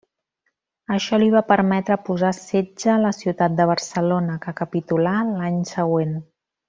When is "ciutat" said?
3.17-3.55